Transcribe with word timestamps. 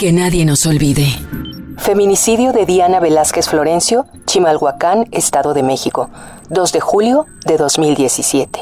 Que 0.00 0.14
nadie 0.14 0.46
nos 0.46 0.64
olvide. 0.64 1.04
Feminicidio 1.76 2.54
de 2.54 2.64
Diana 2.64 3.00
Velázquez 3.00 3.50
Florencio, 3.50 4.06
Chimalhuacán, 4.24 5.04
Estado 5.12 5.52
de 5.52 5.62
México, 5.62 6.08
2 6.48 6.72
de 6.72 6.80
julio 6.80 7.26
de 7.44 7.58
2017. 7.58 8.60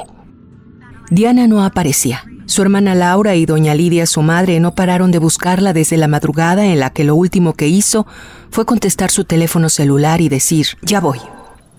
Diana 1.10 1.46
no 1.46 1.62
aparecía. 1.62 2.24
Su 2.46 2.62
hermana 2.62 2.96
Laura 2.96 3.37
y 3.37 3.46
doña 3.46 3.77
Lidia, 3.77 4.06
su 4.06 4.23
madre, 4.23 4.59
no 4.59 4.74
pararon 4.74 5.12
de 5.12 5.20
buscarla 5.20 5.73
desde 5.73 5.96
la 5.96 6.09
madrugada 6.09 6.66
en 6.66 6.80
la 6.80 6.91
que 6.91 7.05
lo 7.05 7.15
último 7.15 7.52
que 7.52 7.68
hizo 7.68 8.05
fue 8.51 8.66
contestar 8.66 9.12
su 9.12 9.23
teléfono 9.23 9.68
celular 9.68 10.20
y 10.20 10.29
decir, 10.29 10.66
ya 10.82 10.98
voy. 10.98 11.20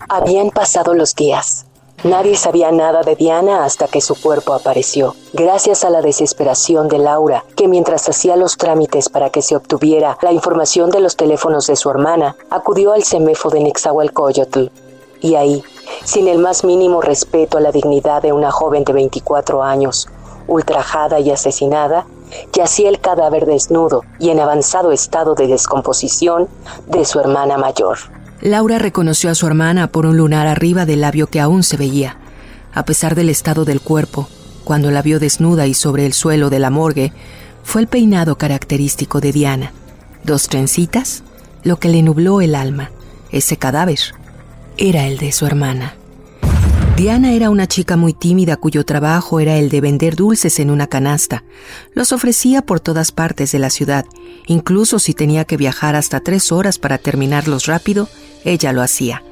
Habían 0.07 0.51
pasado 0.51 0.93
los 0.93 1.15
días. 1.15 1.65
Nadie 2.03 2.37
sabía 2.37 2.71
nada 2.71 3.01
de 3.01 3.17
Diana 3.17 3.65
hasta 3.65 3.87
que 3.89 3.99
su 3.99 4.15
cuerpo 4.15 4.53
apareció, 4.53 5.15
gracias 5.33 5.83
a 5.83 5.89
la 5.89 6.01
desesperación 6.01 6.87
de 6.87 6.97
Laura, 6.97 7.43
que 7.57 7.67
mientras 7.67 8.07
hacía 8.07 8.37
los 8.37 8.55
trámites 8.55 9.09
para 9.09 9.31
que 9.31 9.41
se 9.41 9.57
obtuviera 9.57 10.17
la 10.21 10.31
información 10.31 10.91
de 10.91 11.01
los 11.01 11.17
teléfonos 11.17 11.67
de 11.67 11.75
su 11.75 11.89
hermana, 11.89 12.37
acudió 12.49 12.93
al 12.93 13.03
CEMEFO 13.03 13.49
de 13.49 13.59
Nexahualcoyotl. 13.59 14.67
Y 15.19 15.35
ahí, 15.35 15.61
sin 16.05 16.29
el 16.29 16.39
más 16.39 16.63
mínimo 16.63 17.01
respeto 17.01 17.57
a 17.57 17.61
la 17.61 17.73
dignidad 17.73 18.21
de 18.21 18.31
una 18.31 18.49
joven 18.49 18.85
de 18.85 18.93
24 18.93 19.61
años, 19.61 20.07
ultrajada 20.47 21.19
y 21.19 21.31
asesinada, 21.31 22.05
yacía 22.53 22.87
el 22.87 23.01
cadáver 23.01 23.45
desnudo 23.45 24.03
y 24.19 24.29
en 24.29 24.39
avanzado 24.39 24.93
estado 24.93 25.35
de 25.35 25.47
descomposición 25.47 26.47
de 26.87 27.03
su 27.03 27.19
hermana 27.19 27.57
mayor. 27.57 27.97
Laura 28.41 28.79
reconoció 28.79 29.29
a 29.29 29.35
su 29.35 29.47
hermana 29.47 29.91
por 29.91 30.05
un 30.05 30.15
lunar 30.17 30.47
arriba 30.47 30.85
del 30.85 31.01
labio 31.01 31.27
que 31.27 31.41
aún 31.41 31.63
se 31.63 31.75
veía. 31.75 32.17
A 32.73 32.85
pesar 32.85 33.15
del 33.15 33.29
estado 33.29 33.65
del 33.65 33.81
cuerpo, 33.81 34.29
cuando 34.63 34.91
la 34.91 35.01
vio 35.01 35.19
desnuda 35.19 35.67
y 35.67 35.73
sobre 35.73 36.05
el 36.05 36.13
suelo 36.13 36.49
de 36.49 36.59
la 36.59 36.69
morgue, 36.69 37.11
fue 37.63 37.81
el 37.81 37.87
peinado 37.87 38.37
característico 38.37 39.19
de 39.19 39.33
Diana. 39.33 39.73
Dos 40.23 40.47
trencitas, 40.47 41.23
lo 41.63 41.79
que 41.79 41.89
le 41.89 42.01
nubló 42.01 42.39
el 42.39 42.55
alma. 42.55 42.91
Ese 43.31 43.57
cadáver 43.57 43.99
era 44.77 45.05
el 45.07 45.17
de 45.17 45.31
su 45.31 45.45
hermana. 45.45 45.95
Diana 46.95 47.31
era 47.31 47.49
una 47.49 47.65
chica 47.65 47.95
muy 47.95 48.13
tímida 48.13 48.57
cuyo 48.57 48.83
trabajo 48.83 49.39
era 49.39 49.55
el 49.57 49.69
de 49.69 49.79
vender 49.79 50.15
dulces 50.15 50.59
en 50.59 50.69
una 50.69 50.87
canasta. 50.87 51.43
Los 51.93 52.11
ofrecía 52.11 52.61
por 52.61 52.81
todas 52.81 53.13
partes 53.13 53.53
de 53.53 53.59
la 53.59 53.69
ciudad, 53.69 54.05
incluso 54.47 54.99
si 54.99 55.13
tenía 55.13 55.45
que 55.45 55.55
viajar 55.55 55.95
hasta 55.95 56.19
tres 56.19 56.51
horas 56.51 56.77
para 56.77 56.97
terminarlos 56.97 57.67
rápido, 57.67 58.09
ella 58.43 58.73
lo 58.73 58.81
hacía. 58.81 59.23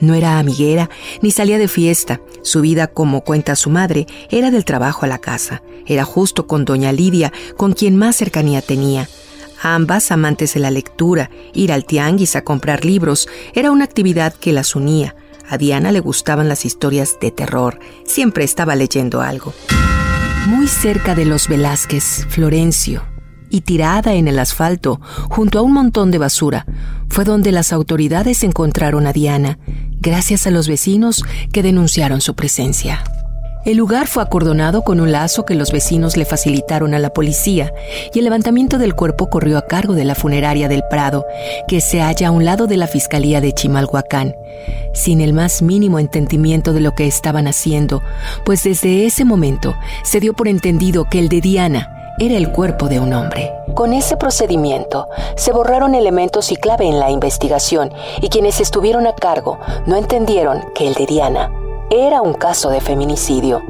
No 0.00 0.14
era 0.14 0.38
amiguera 0.38 0.88
ni 1.20 1.30
salía 1.30 1.58
de 1.58 1.68
fiesta. 1.68 2.20
Su 2.42 2.62
vida, 2.62 2.86
como 2.86 3.20
cuenta 3.20 3.54
su 3.54 3.70
madre, 3.70 4.06
era 4.30 4.50
del 4.50 4.64
trabajo 4.64 5.04
a 5.04 5.08
la 5.08 5.18
casa. 5.18 5.62
Era 5.86 6.04
justo 6.04 6.46
con 6.46 6.64
doña 6.64 6.92
Lidia, 6.92 7.32
con 7.56 7.74
quien 7.74 7.96
más 7.96 8.16
cercanía 8.16 8.62
tenía. 8.62 9.08
Ambas 9.62 10.10
amantes 10.10 10.54
de 10.54 10.60
la 10.60 10.70
lectura, 10.70 11.30
ir 11.52 11.70
al 11.70 11.84
tianguis 11.84 12.34
a 12.34 12.44
comprar 12.44 12.84
libros, 12.86 13.28
era 13.52 13.70
una 13.70 13.84
actividad 13.84 14.32
que 14.32 14.52
las 14.52 14.74
unía. 14.74 15.14
A 15.50 15.58
Diana 15.58 15.92
le 15.92 16.00
gustaban 16.00 16.48
las 16.48 16.64
historias 16.64 17.18
de 17.20 17.30
terror, 17.30 17.78
siempre 18.06 18.44
estaba 18.44 18.74
leyendo 18.74 19.20
algo. 19.20 19.52
Muy 20.46 20.66
cerca 20.66 21.14
de 21.14 21.26
los 21.26 21.48
Velázquez, 21.48 22.24
Florencio, 22.30 23.04
y 23.50 23.62
tirada 23.62 24.14
en 24.14 24.28
el 24.28 24.38
asfalto, 24.38 25.00
junto 25.28 25.58
a 25.58 25.62
un 25.62 25.72
montón 25.72 26.10
de 26.10 26.18
basura, 26.18 26.66
fue 27.08 27.24
donde 27.24 27.52
las 27.52 27.72
autoridades 27.72 28.42
encontraron 28.44 29.06
a 29.06 29.12
Diana, 29.12 29.58
gracias 30.00 30.46
a 30.46 30.50
los 30.50 30.68
vecinos 30.68 31.24
que 31.52 31.62
denunciaron 31.62 32.20
su 32.20 32.34
presencia. 32.34 33.02
El 33.66 33.76
lugar 33.76 34.06
fue 34.06 34.22
acordonado 34.22 34.80
con 34.82 35.00
un 35.00 35.12
lazo 35.12 35.44
que 35.44 35.54
los 35.54 35.70
vecinos 35.70 36.16
le 36.16 36.24
facilitaron 36.24 36.94
a 36.94 36.98
la 36.98 37.10
policía 37.10 37.74
y 38.14 38.18
el 38.18 38.24
levantamiento 38.24 38.78
del 38.78 38.94
cuerpo 38.94 39.28
corrió 39.28 39.58
a 39.58 39.66
cargo 39.66 39.92
de 39.92 40.06
la 40.06 40.14
funeraria 40.14 40.66
del 40.66 40.82
Prado, 40.88 41.26
que 41.68 41.82
se 41.82 42.00
halla 42.00 42.28
a 42.28 42.30
un 42.30 42.46
lado 42.46 42.66
de 42.66 42.78
la 42.78 42.86
Fiscalía 42.86 43.42
de 43.42 43.52
Chimalhuacán, 43.52 44.34
sin 44.94 45.20
el 45.20 45.34
más 45.34 45.60
mínimo 45.60 45.98
entendimiento 45.98 46.72
de 46.72 46.80
lo 46.80 46.94
que 46.94 47.06
estaban 47.06 47.46
haciendo, 47.46 48.02
pues 48.46 48.64
desde 48.64 49.04
ese 49.04 49.26
momento 49.26 49.74
se 50.04 50.20
dio 50.20 50.32
por 50.32 50.48
entendido 50.48 51.04
que 51.10 51.18
el 51.18 51.28
de 51.28 51.42
Diana 51.42 51.90
era 52.20 52.36
el 52.36 52.52
cuerpo 52.52 52.88
de 52.88 53.00
un 53.00 53.14
hombre. 53.14 53.50
Con 53.74 53.94
ese 53.94 54.16
procedimiento 54.18 55.08
se 55.36 55.52
borraron 55.52 55.94
elementos 55.94 56.52
y 56.52 56.56
clave 56.56 56.86
en 56.86 57.00
la 57.00 57.10
investigación 57.10 57.90
y 58.20 58.28
quienes 58.28 58.60
estuvieron 58.60 59.06
a 59.06 59.14
cargo 59.14 59.58
no 59.86 59.96
entendieron 59.96 60.60
que 60.74 60.86
el 60.86 60.94
de 60.94 61.06
Diana 61.06 61.50
era 61.90 62.20
un 62.20 62.34
caso 62.34 62.68
de 62.68 62.82
feminicidio. 62.82 63.62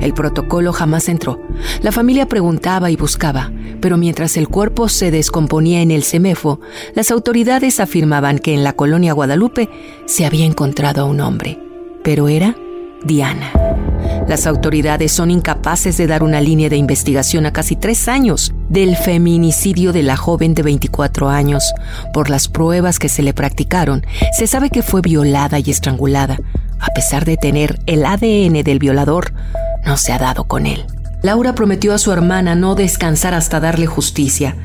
El 0.00 0.14
protocolo 0.14 0.72
jamás 0.72 1.08
entró. 1.08 1.38
La 1.80 1.92
familia 1.92 2.26
preguntaba 2.26 2.90
y 2.90 2.96
buscaba, 2.96 3.52
pero 3.80 3.96
mientras 3.96 4.36
el 4.36 4.48
cuerpo 4.48 4.88
se 4.88 5.12
descomponía 5.12 5.80
en 5.80 5.92
el 5.92 6.02
CEMEFO, 6.02 6.58
las 6.94 7.12
autoridades 7.12 7.78
afirmaban 7.78 8.40
que 8.40 8.52
en 8.52 8.64
la 8.64 8.72
colonia 8.72 9.12
Guadalupe 9.12 9.70
se 10.06 10.26
había 10.26 10.44
encontrado 10.44 11.02
a 11.02 11.04
un 11.04 11.20
hombre. 11.20 11.60
Pero 12.02 12.26
era 12.26 12.56
Diana. 13.04 13.52
Las 14.28 14.46
autoridades 14.46 15.12
son 15.12 15.30
incapaces 15.30 15.96
de 15.96 16.06
dar 16.06 16.22
una 16.22 16.40
línea 16.40 16.68
de 16.68 16.76
investigación 16.76 17.46
a 17.46 17.52
casi 17.52 17.76
tres 17.76 18.08
años 18.08 18.52
del 18.68 18.96
feminicidio 18.96 19.92
de 19.92 20.02
la 20.02 20.16
joven 20.16 20.54
de 20.54 20.62
24 20.62 21.28
años. 21.28 21.72
Por 22.12 22.30
las 22.30 22.48
pruebas 22.48 22.98
que 22.98 23.08
se 23.08 23.22
le 23.22 23.34
practicaron, 23.34 24.06
se 24.36 24.46
sabe 24.46 24.70
que 24.70 24.82
fue 24.82 25.00
violada 25.00 25.58
y 25.58 25.70
estrangulada. 25.70 26.38
A 26.78 26.86
pesar 26.94 27.24
de 27.24 27.36
tener 27.36 27.80
el 27.86 28.04
ADN 28.04 28.62
del 28.62 28.78
violador, 28.78 29.32
no 29.84 29.96
se 29.96 30.12
ha 30.12 30.18
dado 30.18 30.44
con 30.44 30.66
él. 30.66 30.84
Laura 31.22 31.54
prometió 31.54 31.94
a 31.94 31.98
su 31.98 32.10
hermana 32.10 32.56
no 32.56 32.74
descansar 32.74 33.32
hasta 33.32 33.60
darle 33.60 33.86
justicia. 33.86 34.56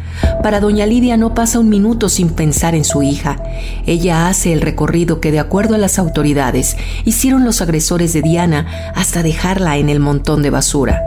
Para 0.42 0.60
doña 0.60 0.88
Lidia 0.88 1.16
no 1.16 1.36
pasa 1.36 1.60
un 1.60 1.70
minuto 1.70 2.10
sin 2.10 2.32
pensar 2.32 2.74
en 2.74 2.84
su 2.84 3.04
hija. 3.04 3.38
Ella 3.86 4.28
hace 4.28 4.54
el 4.54 4.62
recorrido 4.62 5.22
que, 5.22 5.32
de 5.32 5.40
acuerdo 5.40 5.76
a 5.76 5.78
las 5.78 6.00
autoridades, 6.00 6.76
hicieron 7.06 7.46
los 7.46 7.62
agresores 7.62 8.12
de 8.14 8.24
Diana 8.24 8.92
hasta 8.96 9.22
dejarla 9.22 9.78
en 9.78 9.90
el 9.90 10.00
montón 10.00 10.42
de 10.42 10.50
basura. 10.50 11.04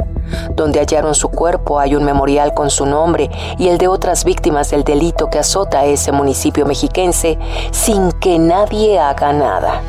Donde 0.55 0.79
hallaron 0.79 1.17
su 1.17 1.31
cuerpo 1.31 1.81
hay 1.81 1.97
un 1.97 2.05
memorial 2.05 2.55
con 2.55 2.71
su 2.71 2.87
nombre 2.87 3.29
y 3.59 3.67
el 3.67 3.79
de 3.79 3.89
otras 3.89 4.25
víctimas 4.25 4.71
del 4.71 4.85
delito 4.85 5.31
que 5.31 5.41
azota 5.41 5.81
a 5.81 5.85
ese 5.87 6.13
municipio 6.13 6.65
mexiquense 6.65 7.37
sin 7.73 8.13
que 8.13 8.39
nadie 8.39 9.01
haga 9.01 9.33
nada. 9.33 9.81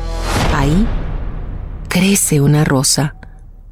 Ahí 0.56 0.88
crece 1.88 2.40
una 2.40 2.64
rosa, 2.64 3.14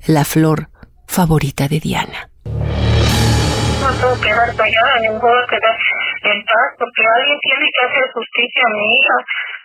la 0.06 0.24
flor 0.24 0.70
favorita 1.10 1.66
de 1.66 1.81
Diana. 1.81 2.31
No 2.47 3.88
puedo 4.00 4.21
quedar 4.21 4.54
callada, 4.54 4.94
ni 5.03 5.09
puedo 5.19 5.43
quedar 5.50 5.76
en 6.22 6.38
paz, 6.47 6.69
porque 6.78 7.03
alguien 7.19 7.38
tiene 7.43 7.66
que 7.75 7.82
hacer 7.87 8.04
justicia 8.15 8.62
a 8.62 8.71
mi 8.71 8.87
hija. 8.94 9.16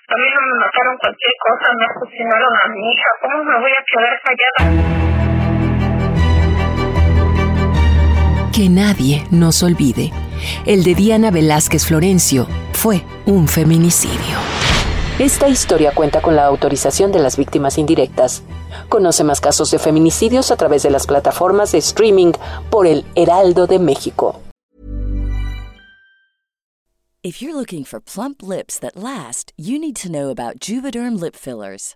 A 0.09 0.15
mí 0.17 0.27
no 0.33 0.41
me 0.41 0.55
mataron 0.65 0.97
cualquier 0.97 1.35
cosa, 1.45 1.65
me 1.77 1.85
asesinaron 1.85 2.53
a 2.57 2.65
mi 2.73 2.81
hija. 2.91 3.09
¿Cómo 3.21 3.37
me 3.43 3.55
voy 3.61 3.71
a 3.71 3.83
quedar 3.85 4.15
callada? 4.25 4.59
Que 8.51 8.65
nadie 8.69 9.23
nos 9.29 9.61
olvide. 9.61 10.11
El 10.65 10.83
de 10.83 10.95
Diana 10.95 11.29
Velázquez 11.29 11.85
Florencio 11.85 12.47
fue 12.73 13.01
un 13.25 13.47
feminicidio. 13.47 14.44
Esta 15.19 15.47
historia 15.47 15.93
cuenta 15.95 16.21
con 16.21 16.35
la 16.35 16.45
autorización 16.45 17.13
de 17.13 17.19
las 17.19 17.37
víctimas 17.37 17.77
indirectas. 17.77 18.43
Conoce 18.89 19.23
más 19.23 19.39
casos 19.39 19.71
de 19.71 19.79
feminicidios 19.79 20.51
a 20.51 20.57
través 20.57 20.83
de 20.83 20.89
las 20.89 21.07
plataformas 21.07 21.71
de 21.71 21.77
streaming 21.77 22.33
por 22.69 22.85
el 22.85 23.05
Heraldo 23.15 23.65
de 23.65 23.79
México. 23.79 24.41
If 27.23 27.41
you're 27.41 27.55
looking 27.55 27.85
for 27.85 28.01
plump 28.01 28.43
lips 28.43 28.77
that 28.81 28.97
last, 28.97 29.53
you 29.55 29.79
need 29.79 29.95
to 30.03 30.09
know 30.09 30.29
about 30.29 30.59
Juvederm 30.59 31.17
lip 31.17 31.35
fillers. 31.35 31.95